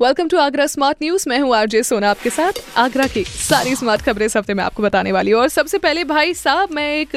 [0.00, 4.02] welcome to Agra smart news मैं हूँ RJ सोना आपके साथ। आगरा की सारी स्मार्ट
[4.02, 7.14] खबरें इस हफ़्ते मैं आपको बताने वाली हूँ। और सबसे पहले भाई साहब, मैं एक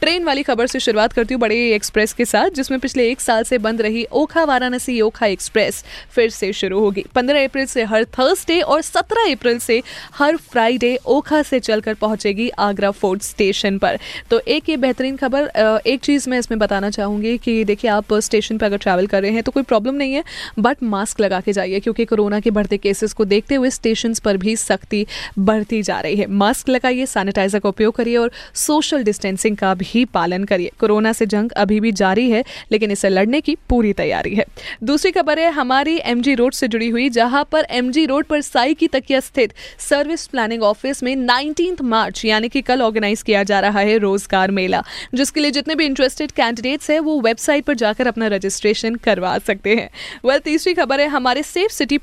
[0.00, 3.42] ट्रेन वाली खबर से शुरुआत करती हूँ बड़े एक्सप्रेस के साथ, जिसमें पिछले एक साल
[3.44, 5.82] से बंद रही ओखा वाराणसी ओखा एक्सप्रेस
[6.14, 9.80] फिर से शुरू होगी। पंद्रह अप्रैल से हर थर्सडे और सत्रह अप्रैल से
[10.14, 13.98] हर फ्राइडे ओखा से चलकर पहुंचेगी आगरा फोर्ट स्टेशन पर।
[14.30, 15.50] तो एक ये बेहतरीन खबर
[15.86, 19.32] एक चीज़ मैं इसमें बताना चाहूँगी कि देखिए आप स्टेशन पर अगर ट्रैवल कर रहे
[19.32, 20.24] हैं तो कोई प्रॉब्लम नहीं है
[20.58, 24.36] बट मास्क लगा के जाइए, क्योंकि कोरोना के बढ़ते केसेस को देखते हुए स्टेशन पर
[24.36, 25.06] भी सख्ती
[25.40, 30.04] बढ़ती जा रही है। मास्क लगाइए सैनिटाइजर का उपयोग करिए और सोशल डिस्टेंसिंग का भी
[30.14, 34.34] पालन करिए। कोरोना से जंग अभी भी जारी है, लेकिन इसे लड़ने की पूरी तैयारी
[34.34, 34.44] है।
[34.84, 38.74] दूसरी खबर है, हमारी एमजी रोड से जुड़ी हुई, जहाँ पर एमजी रोड पर साई
[38.74, 43.60] की तकिया स्थित सर्विस प्लानिंग ऑफ़िस में नाइनटीन मार्च, यानी कि कल ऑर्गेनाइज किया जा
[43.60, 44.82] रहा है रोज़गार मेला,
[45.14, 49.74] जिसके लिए जितने भी इंटरेस्टेड कैंडिडेट्स हैं, वो वेबसाइट पर जाकर अपना रजिस्ट्रेशन करवा सकते
[49.74, 49.88] हैं।
[50.24, 51.98] वेल तीसरी खबर है, हमारे सेफ़ सिटी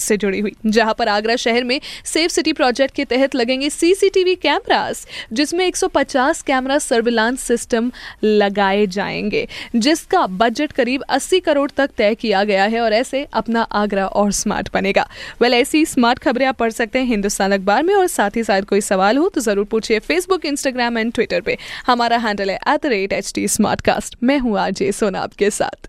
[0.00, 4.34] से जुड़ी हुई। जहाँ पर आगरा शहर में सेफ़ सिटी प्रोजेक्ट के तहत लगेंगे सीसीटीवी
[4.34, 7.90] कैमरास, जिसमें 150 कैमरा सर्विलांस सिस्टम
[8.24, 13.62] लगाए जाएँगे, जिसका बजट करीब 80 करोड़ तक तय किया गया है और ऐसे अपना
[13.62, 15.06] आगरा और स्मार्ट बनेगा।
[15.40, 18.62] वेल, ऐसी स्मार्ट खबरें आप पढ़ सकते हैं हिंदुस्तान अखबार में और साथ ही साथ
[18.62, 22.82] कोई सवाल हो तो ज़रूर पूछिए फेसबुक इंस्टाग्राम एंड ट्विटर पे। हमारा हैंडल है at
[22.82, 23.46] the rate H T
[24.22, 25.88] मैं हूँ आरजे सोना आपके साथ।